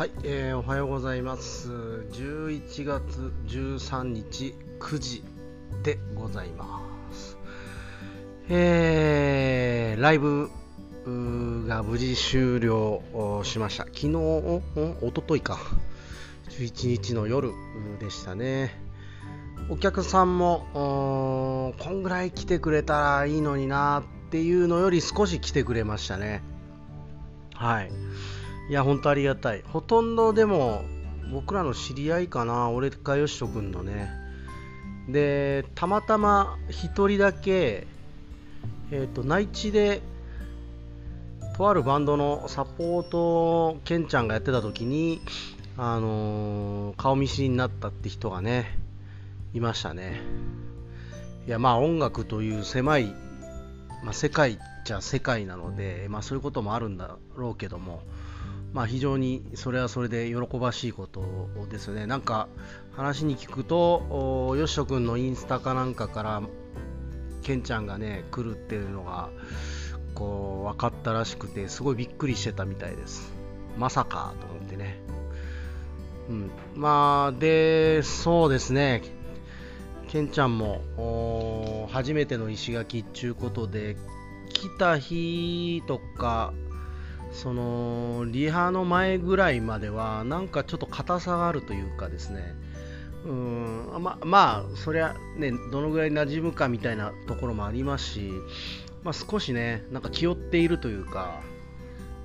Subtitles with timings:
[0.00, 1.68] はい、えー、おはようございます。
[2.12, 5.22] 11月13日9時
[5.82, 6.80] でございま
[7.12, 7.36] す。
[8.48, 10.50] えー、ライブ
[11.68, 13.84] が無事終了しました。
[13.84, 14.62] 昨日、お
[15.12, 15.58] とといか、
[16.48, 17.52] 11日の夜
[18.00, 18.80] でしたね。
[19.68, 26.42] お客さんも、こんぐらい来てくれたらいいのになっていうのより少し来てくれましたね。
[27.52, 27.90] はい。
[28.70, 29.64] いや、本当ありがたい。
[29.66, 30.84] ほとんどでも、
[31.32, 34.08] 僕らの知り合いかな、俺かよしとくんのね。
[35.08, 37.88] で、たまたま1人だけ、
[38.92, 40.02] えっ、ー、と、内地で、
[41.56, 45.20] とあるバンドのサポートをケンちゃんがやってた時に、
[45.76, 48.78] あのー、顔見知りになったって人がね、
[49.52, 50.20] いましたね。
[51.44, 53.06] いや、まあ音楽という狭い、
[54.04, 58.02] まあ、世界じゃ世界なので、まあそういうこともあるんだろうけども、
[58.72, 62.06] まあ、非常にそれはそれで喜ばしいことですよね。
[62.06, 62.48] なんか
[62.92, 66.42] 話に聞くと、よしとくんのインスタかなんかから、
[67.42, 69.30] ケンちゃんがね、来るっていうのが、
[70.14, 73.32] こう、分かったらしくて、すごいびっくりしてたみたいです。
[73.78, 75.00] まさかと思ってね。
[76.28, 76.50] うん。
[76.74, 79.02] まあ、で、そうですね。
[80.08, 83.96] ケンちゃんも、初めての石垣っていうことで、
[84.52, 86.52] 来た日とか、
[87.32, 92.54] そのリハの前ぐらいまではなんかちょっと硬さがあるというかですね。
[93.24, 98.32] うんままあそりゃねどのぐらい馴染むかみたいなところもありますし、
[99.02, 101.42] まあ、少しねなんか気負っているというか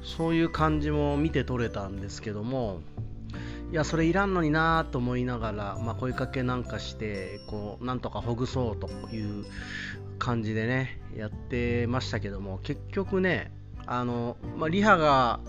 [0.01, 2.79] そういう感じも見て取れたんですけども
[3.71, 9.45] いやそれいらんのになと思いながら、まあ、声かけなんかしてこうなんとかほぐそうという
[10.17, 13.51] 感じでねやってましたけども結局ね
[13.87, 15.39] あの、まあ、リハが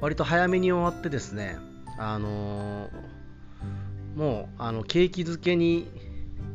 [0.00, 1.56] 割と早めに終わってですね、
[1.98, 2.88] あの
[4.16, 5.88] もうあの景気づけに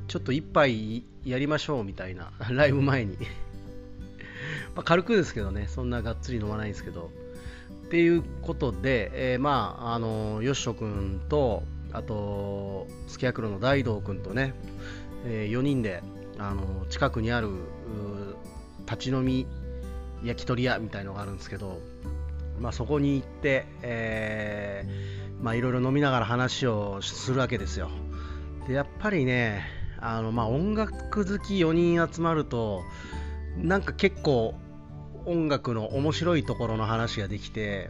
[0.08, 3.18] ちょっと一杯やりましょうみたいな、 ライブ前に
[4.76, 7.12] ま軽くですけどね、そんながっつり飲まないんですけど。
[7.86, 11.62] っていうことで、えー、まあ、あのよしとくんと、
[11.92, 14.56] あと、スケアクロの大道くんとね、
[15.26, 16.02] えー、4人で、
[16.40, 17.50] あの近くにある
[18.88, 19.46] 立ち飲み
[20.24, 21.80] 焼き鳥屋みたいのがあるんですけど、
[22.60, 27.90] まあ、そこに行って、えー、まあいろいろ飲みながら話をするわけですよ。
[28.68, 29.64] でやっぱりね
[30.00, 32.82] あの、まあ、音楽好き4人集まると
[33.58, 34.56] なんか結構
[35.26, 37.90] 音楽の面白いところの話ができて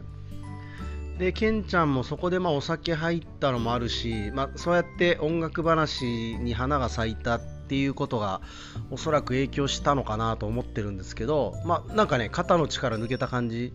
[1.18, 6.04] でケンちゃんもそこでまあお酒入ったのもあるし、まあ、そうやって音楽話
[6.38, 8.42] に花が咲いたってっていうことが
[8.90, 13.72] おそらく影響したのかなと思ってるんですけど、まあ、なんかね肩の力抜けた感じ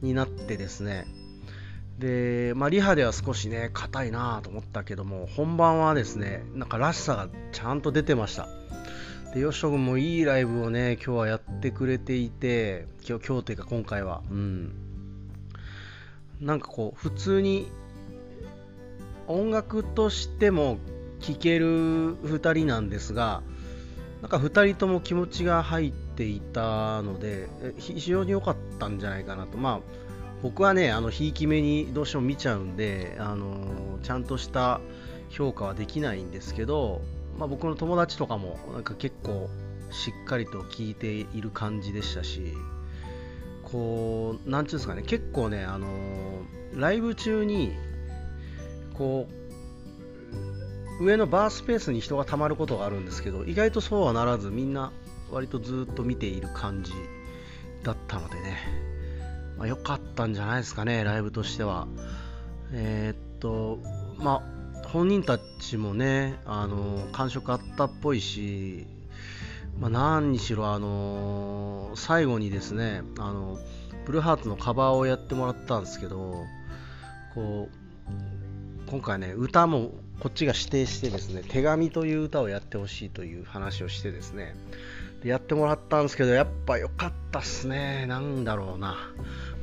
[0.00, 1.06] になってですね。
[1.98, 8.48] で、まあ、リハでは少しね硬いなと思ったけども本番はですねなんからしさがちゃんと出てました。
[9.34, 14.72] でよしと君もいいライブをね今日はやってくれていて今日今日というか今回はうん。
[16.40, 17.66] なんかこう普通に
[19.26, 20.78] 音楽としても
[21.20, 23.42] 聴ける2人なんですが
[24.22, 29.58] なんか2人とも気持ちが入っていたので非常に良かったんじゃないかなと。
[29.58, 30.06] まあ
[30.42, 34.80] 僕はねあのひいき目にどうしても見ちゃうんであのちゃんとした
[35.30, 37.00] 評価はできないんですけど、
[37.38, 39.48] まあ、僕の友達とかもなんか結構
[39.90, 42.54] しっかりと聞いている感じでしたし
[43.64, 45.88] こうなんていうんですかね結構ねあの
[46.74, 47.72] ライブ中に
[48.94, 50.55] こう
[51.00, 54.92] 上のバースペースに人がたまることがあるんですけど意外とそうはならずみんな
[55.30, 56.92] 割とずっと見ている感じ
[57.82, 58.56] だったのでね、
[59.58, 61.86] まあ、良かったんじゃないですかねライブとしては。
[62.72, 63.78] えー、っと
[64.16, 64.42] ま
[64.84, 68.86] あ本人たちもねあの感触あったっぽいし、
[69.78, 73.58] まあ、何にしろあの最後にですねあの
[74.04, 76.44] ブルーハーツのカバーをやってもらったんですけど
[77.34, 84.54] こう今回ね歌もこっちが指定してですね手紙という歌をやってほしいという話をしてですね
[85.22, 88.06] でやってもらったんですけどやっぱ良かったっすね。
[88.06, 88.96] なんだろうな、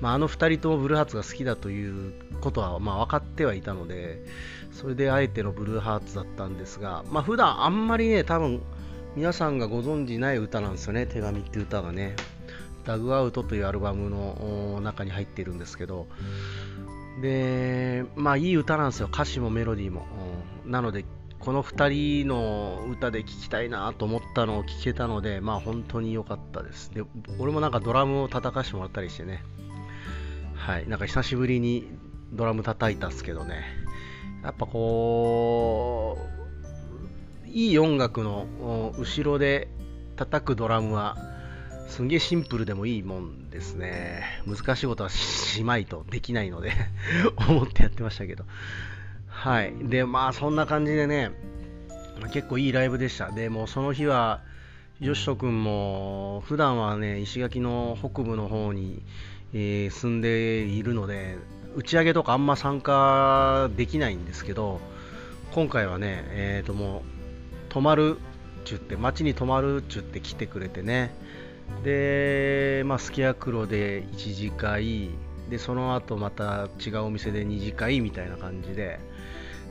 [0.01, 4.23] まあ、あの2人ともブルーハーツが好きだということはまあ分かってはいたので
[4.71, 8.61] それであえてのブルーハーツだったんですがまあ普段あんまりね多分
[9.15, 11.05] 皆さんがご存じない歌なんですよね。
[11.05, 12.15] 手紙っていう歌がね。
[12.83, 16.07] ダグアウトというアルバムの中に入っているんですけど
[17.21, 19.09] でまあいい歌なんですよ。
[19.11, 20.07] 歌詞もメロディーも、
[20.65, 21.05] うん、なので
[21.39, 26.91] この2人の歌で聴きたいなと思ったのを聴けたのでまあ本当に良かったです。
[26.93, 27.03] で
[27.39, 29.43] 俺もなんかドラムを叩かしてもらったりしてね。
[30.55, 30.87] はい。
[30.87, 31.87] なんか久しぶりに
[32.31, 33.63] ドラム叩いたっすけどね。
[34.41, 36.17] やっぱこ
[37.45, 39.67] ういい音楽の後ろで
[40.15, 41.17] 叩くドラムは
[41.87, 44.23] すんげえシンプルでもいいもんですね。
[44.47, 46.71] 難しいことはしまいとできないので
[47.47, 48.45] 思ってやってましたけど。
[49.27, 49.73] はい。
[49.83, 51.31] でまあそんな感じでね
[52.31, 53.31] 結構いいライブでした。
[53.31, 54.41] でもその日は
[54.99, 59.01] よしとくんも普段はね石垣の北部の方に、
[59.53, 61.37] えー、住んでいるので
[61.75, 64.79] 打ち上げとかあんま参加できないんですけど
[65.51, 67.01] 今回はねえっ、ー、ともう
[67.69, 71.13] 泊まるっちゅって街に泊まるっちゅって来てくれてね
[71.83, 75.09] でまあすき家黒で1次会
[75.49, 78.99] でその後また違うお店で2次会みたいな感じで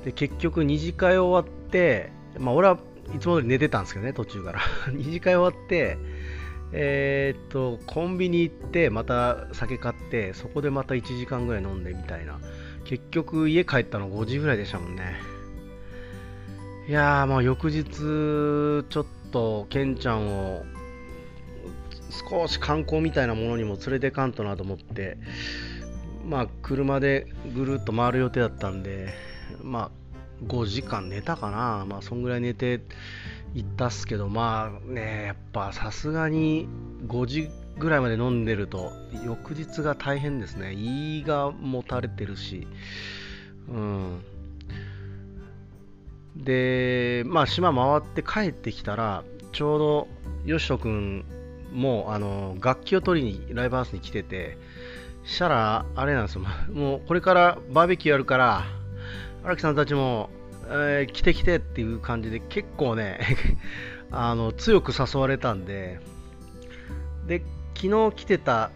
[0.04, 2.78] で結局2次会終わってまあ俺は
[3.14, 4.60] いつも通り寝てたんですけどね、途中から。
[4.92, 5.98] 2次会終わって、
[6.72, 12.38] えー、っと、コンビニ行って、また酒買って、そこでまた1時間ぐらい飲んでみたいな。
[12.84, 15.20] 結局、家帰ったの5時ぐらいでしたもんね。
[16.88, 20.64] いやー、まあ翌日、ちょっと、ケンちゃんを、
[22.12, 25.18] 少し観光みたいなものにも連れてかんとなと思って、
[26.24, 29.14] まあ、車でぐるっと回る予定だったんで、
[29.62, 29.90] まあ、
[30.46, 32.80] 5時間寝たかな、まあ、そんぐらい寝て
[33.54, 36.68] 行ったっすけど、まあね、やっぱさすがに
[37.06, 38.92] 5時ぐらいまで飲んでると、
[39.24, 40.72] 翌日が大変ですね。
[40.74, 42.66] 胃がもたれてるし、
[43.68, 44.24] うん。
[46.36, 50.08] で、まあ、島回って帰ってきたら、ちょうど、
[50.44, 51.24] よしとくん
[51.72, 54.56] もう、あの、楽器を取りにライブハウスに来てて、
[55.24, 56.42] したら、あれなんですよ、
[56.72, 58.64] もうこれからバーベキューやるから、
[59.44, 60.30] 荒木さんたちも、
[60.66, 63.20] えー、来て来てっていう感じで結構ね
[64.10, 66.00] あの強く誘われたんで
[67.26, 67.42] で
[67.74, 68.70] 昨日来てた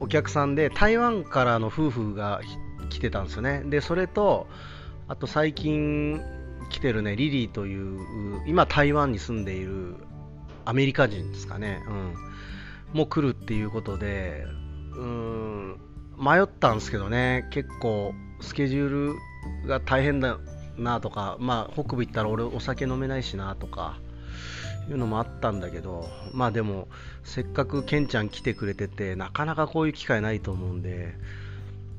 [0.00, 2.40] お客さんで台湾からの夫婦が
[2.88, 3.62] 来てたんですよね。
[3.66, 4.46] でそれと
[5.08, 6.20] あと最近
[6.70, 7.98] 来てるねリリーという
[8.46, 9.96] 今台湾に住んでいる
[10.68, 12.14] アメリカ人ですかね、うん、
[12.92, 14.46] もう来るっていうことで
[14.98, 15.80] うん。
[16.18, 17.46] 迷ったんですけどね。
[17.50, 19.14] 結構スケジュー
[19.62, 20.38] ルが大変だ
[20.76, 23.98] なとか、まあ、北部行ったら俺お酒飲めないしなとか
[24.88, 26.88] いうのもあったんだけど、まあでも、
[27.22, 31.14] せっかくケンちゃん来てくれてて、なかなかこういう機会ないと思うんで、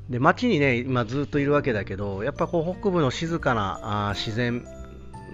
[0.08, 4.66] で街にね、今ずっといるわけだけど、やっぱこう北部の静かなあ自然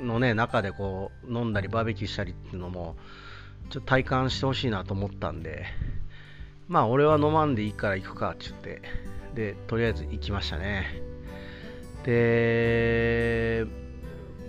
[0.02, 2.96] のね、中でこう飲んだりバーベキューしたりっていうのも、
[3.70, 5.66] ちょっと体感してほしいなと思ったんで、
[6.68, 8.82] まあ俺は飲まんでいいから行くかって言って、
[9.34, 11.02] で、とりあえず行きましたね。
[12.04, 13.66] で、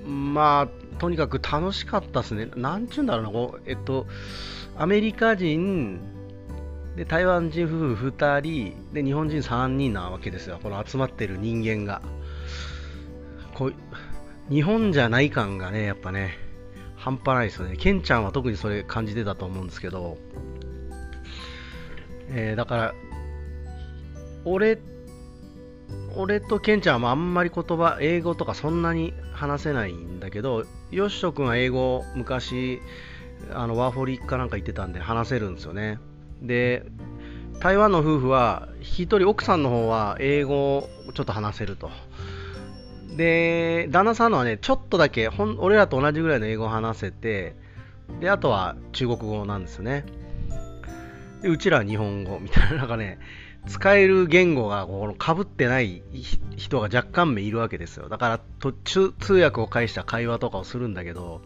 [0.05, 2.49] まあ、とにかく楽しかったですね。
[2.55, 4.07] なんちゅうんだろうな、こうえっと、
[4.77, 5.99] アメリカ人、
[6.95, 12.01] で台湾人夫婦2人で日本人3人なわけですよ、この集まってる人間が。
[13.53, 13.73] こう
[14.49, 16.37] 日本じゃない感がね、やっぱね、
[17.07, 17.77] 半端ないですよね。
[17.77, 20.17] ケンちゃんは特にそれ感じてたと思うんですけど、
[22.29, 22.93] えー、だから、
[24.43, 24.77] 俺
[26.17, 32.81] 俺とケンちゃんはあんまり言葉、英語とかそんなに話せないんだけど、よしとくんは英語、昔、
[33.53, 35.99] あのワーホリかなんか言ってたんで話せるんですよね。
[36.41, 36.85] で、
[37.61, 41.89] 台湾の夫婦は、1人、奥さんの方は英語をちょっと話せると。
[43.15, 47.55] で、旦那さんのはね、ちょっとだけ、ほん俺らと同じぐらいの英語を話せて、
[48.19, 50.05] で、あとは中国語なんですよね。
[51.41, 53.19] で、うちらは日本語みたいな、 なんかね、
[53.67, 56.01] 使える言語がこの被ってない
[56.55, 58.07] 人が若干名いるわけですよ。
[58.09, 61.41] だから途中通訳を介した会話とかをするんだけど、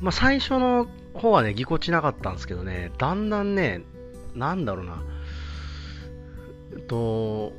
[0.00, 3.82] まあ、最初の方はね、ぎこちなかったんですけどね、だんだんね、
[4.34, 5.02] なんだろうな、
[6.72, 7.52] えっと、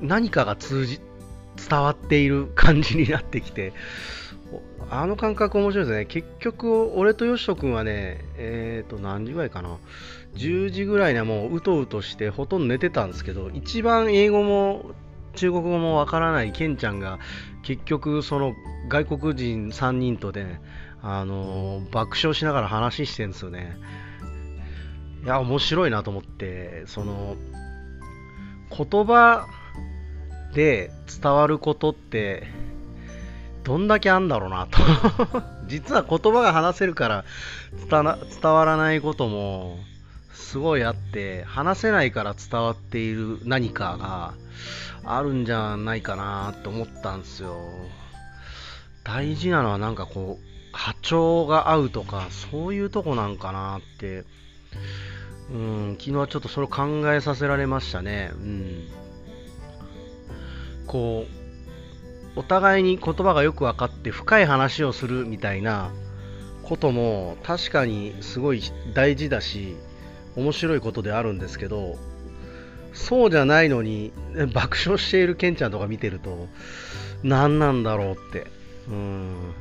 [0.00, 1.00] 何かが通じ、
[1.56, 3.72] 伝わっている感じになってきて、
[4.90, 6.04] あの感覚面白いですね。
[6.04, 9.78] 結局、俺とよしとくんはね、えっ、ー、と、何時ぐらいかな。
[10.34, 14.92] 10時ぐらいにはもううとうとしてほとんど寝てたんですけど、一番英語も
[15.34, 17.18] 中国語もわからないケンちゃんが
[17.62, 18.54] 結局その
[18.88, 20.60] 外国人3人とで、ね、
[21.02, 23.76] あの爆笑しながら話してるんですよね。
[25.24, 27.36] いや、面白いなと思って、その
[28.70, 29.46] 言葉
[30.54, 30.90] で
[31.22, 32.46] 伝わることって
[33.64, 34.78] どんだけあんだろうなと。
[35.66, 37.24] 実は言葉が話せるから
[37.90, 39.78] 伝わらないことも
[40.32, 44.34] すごいあって話せないから伝わっている何かが
[45.04, 47.56] あるんじゃないかなと思ったんですよ。
[49.04, 54.24] 大事なのはなんかこう波長が合うとかそういうとこなんかなって。
[55.50, 58.30] うん昨日はちょっとそれを考えさせられましたね。
[58.32, 58.88] うん。
[60.86, 61.26] こ
[62.36, 65.90] うお互いに言葉がよく分かって深い話をするみたいな
[66.62, 68.62] ことも確かにすごい
[68.94, 69.76] 大事だし
[70.36, 71.98] 面白いことであるんですけど
[72.94, 74.12] そうじゃないのに
[74.54, 76.48] 爆笑しているケンちゃんとか見てると
[77.22, 78.46] 何なんだろうって。
[78.88, 79.54] うん。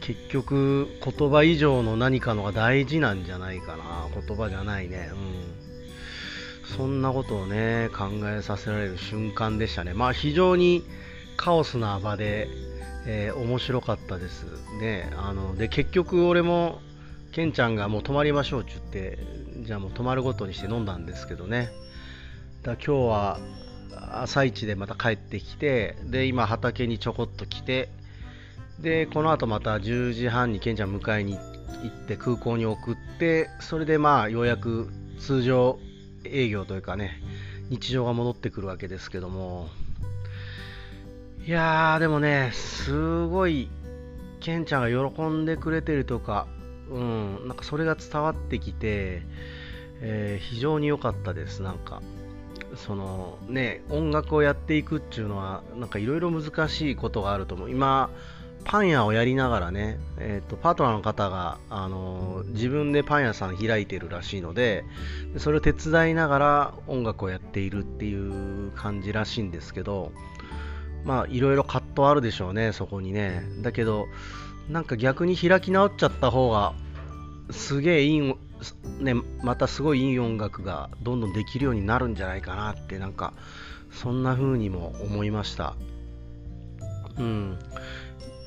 [0.00, 4.08] 結局言葉以上の何かのが大事なんじゃないかな。
[4.26, 5.10] 言葉じゃないね。
[5.12, 5.69] うん。
[6.76, 9.94] そんなことをね考えさせられる瞬間でしたね。
[9.94, 10.84] まあ非常に
[11.36, 12.48] カオスな場で、
[13.06, 14.44] えー、面白かったです。
[14.80, 16.80] ねあので結局俺も
[17.32, 19.18] ケンちゃんがもう泊まりましょうって言って
[19.66, 21.70] じゃあもう泊まるごとにして飲んだんですけどね。
[22.62, 23.40] だ今日は
[24.12, 27.88] 朝一でまた帰ってきてで今畑にちょこっと来て
[28.78, 31.40] でこの後また10時半にケンちゃん迎えに行
[31.88, 35.78] って空港に送ってそれでまあようやく通常
[36.24, 37.20] 営業というかね
[37.68, 39.68] 日常が戻ってくるわけですけども。
[41.46, 43.70] いやーでもねすごい
[44.40, 46.46] ケンちゃんが喜んでくれてるとか
[46.90, 49.22] うんなんかそれが伝わってきて、
[50.00, 51.62] えー、非常に良かったです。
[51.62, 52.02] なんか
[52.76, 57.70] そのね音楽をやっていくっていうのはなんかいろいろ難しいことがあると思う。
[57.70, 58.10] 今
[58.64, 64.84] パン屋をやりながらね、えーと、パートナーの方が、あの、自分でパン屋さん開いてるらしいので
[65.38, 70.12] それを手伝いながら音楽をやっているっていう感じらしいんですけど
[71.04, 73.42] まあいろいろ葛藤あるでしょうねそこにね。
[73.62, 74.06] だけど
[74.68, 76.74] なんか逆に開き直っちゃった方が
[77.50, 78.34] すげえいい
[79.00, 83.32] ね、またすごいいい音楽がどんどんできるようになるんじゃないかなってなんか
[83.90, 85.74] そんな風にも思いました。
[87.18, 87.58] うん。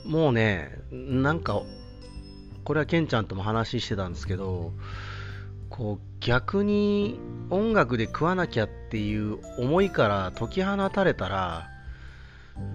[0.06, 1.62] もうねなんか
[2.64, 4.72] これはケンちゃんとも話してたんですけど
[5.70, 7.20] こう逆に
[7.50, 11.70] 音楽で食わなきゃっていう思いから解き放たれたら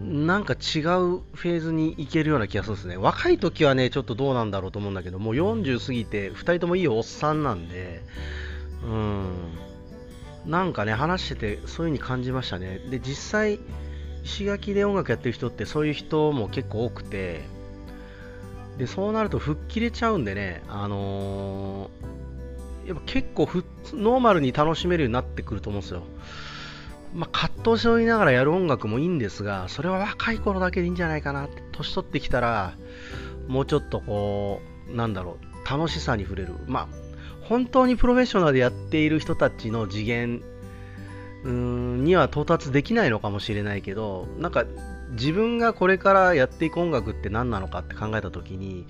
[0.01, 2.97] なんか違うフェーズに行けるような気がするんですね。
[2.97, 8.03] 若い時はね、ちょっとどうなんだろうと思うんだけど、もう40過ぎて、2人ともいいおっさんなんで、
[8.83, 9.33] うん、
[10.47, 12.81] なんかね、話してて、そういう風に感じましたね。
[12.91, 13.61] で、実際、
[14.25, 17.43] 石垣で音楽やってる人ってそういう人も結構多くて、
[18.79, 23.49] で、そうなると吹っ切れちゃうんでね、あのー、やっぱ結構
[23.93, 26.03] ノーマルに楽しめるようになってくると思うんですよ。
[27.15, 32.75] まあ、葛藤しておりながらやる音楽もいいんですが、それは若い頃だけでいいんじゃないかなって、年取ってきたら、
[33.47, 34.61] もうちょっとこ
[34.91, 36.55] う、なんだろう、楽しさに触れる。
[36.67, 36.89] まあ、
[37.43, 40.43] 本当にプロフェッショナルでやっている人たちの次元
[41.45, 44.65] うんには到達できないのかもしれないけど、なんか
[45.13, 48.87] 自分がこれからやっていく音楽って何なのかって考えた時に、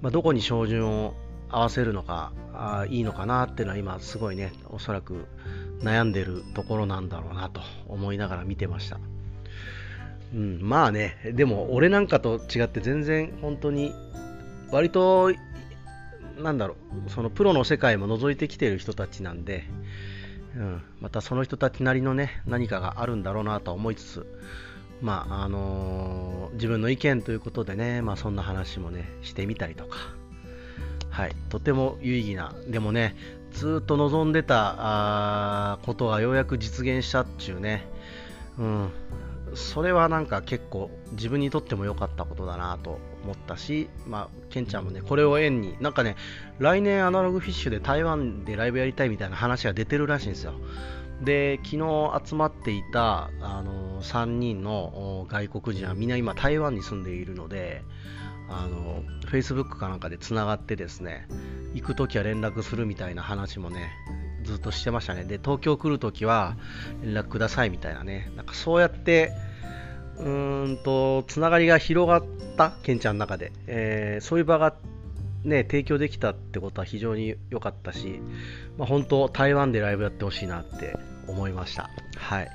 [0.00, 1.14] まあ、どこに照準を
[1.50, 5.24] 合わせるのがあいいのかなっていうのは今すごいねおそらく
[5.80, 8.98] 悩んでるところなんだろうなと思いながら見てました。
[10.34, 13.94] うん、まあね、でも俺なんかと違って全然本当に
[14.70, 15.32] 割と
[16.38, 16.76] なんだろ
[17.06, 19.64] う、そのプロの世界も覗いてきてる人たちなんで、
[20.58, 24.26] うん、またその人たちなりのね、何かがあるんだろうなと思いつつ、
[25.00, 29.96] まあ、あのー、自分の意見ということでね、まあそんな話もね、してみたりとか、
[31.10, 33.14] はい、とても有意義な、でもね、
[33.52, 37.86] ずっと望んでたことがようやく実現したっちゅうね、
[38.58, 38.90] うん、
[39.54, 46.16] それはなんか結構自分にとっても良かったことだなと思ったし、まあ、ケンちゃんもね、これを縁に、なんかね、
[46.58, 50.54] 来年アナログフィッシュで台湾でライブやりたいみたいな話が出てるらしいんですよ。
[51.22, 57.82] で、昨日集まっていた、あの3人の外国人はみんな今台湾に住んでいるので、
[58.48, 61.28] あの Facebook かなんかでつながってですね
[61.74, 63.90] 行くときは連絡するみたいな話もね
[64.42, 66.56] ずっとしてましたねで東京来るときは
[67.02, 69.32] 連絡くださいみたいなねなんかそうやって
[70.20, 70.28] う
[70.68, 72.24] んとつながりが広がっ
[72.56, 74.74] たケンちゃんの中で、えー、そういう場が
[75.44, 78.20] ね提供できたってことは非常に良かったし、
[78.76, 80.96] まあ、本当台湾でライブやってほしいなって
[81.26, 81.90] 思いました。
[82.16, 82.48] はい。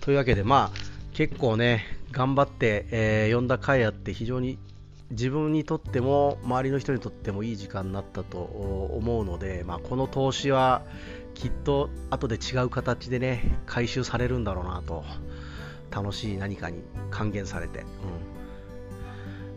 [0.00, 0.78] というわけでまあ
[1.12, 4.58] 結構ね頑張って、えー、呼んだ回あって非常に
[5.10, 10.82] 自分にとっても周りの人にとってもいい時間になったと思うので、まあ、この投資は
[11.34, 15.04] きっと後で違う形でね回収されるんだろうなと
[15.90, 17.84] 楽しい何かに還元されて、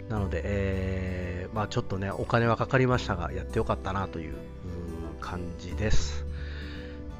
[0.03, 4.35] うん、なので、えー、まあ、ちょっとねお金はかかりましたがやってよかったなという
[5.19, 6.25] 感じです。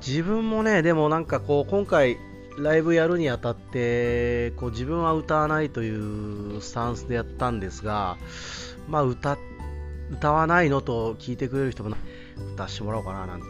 [0.05, 2.17] 自分もねでもなんかこう今回
[2.57, 8.17] ライブやるにあたってこう自分は歌わないというスタンスでやったんですが、
[8.87, 9.37] まあ、歌
[10.11, 11.95] 歌わないのと聞いてくれる人も
[12.53, 13.45] 歌わせてもらおうかななんて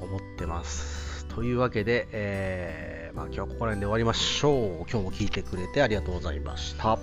[0.00, 1.26] 思ってます。
[1.26, 4.76] というわけで、えまあ、今日はここら辺で終わりましょう。
[4.78, 6.98] 今日も聞いてくれてありがとうございました。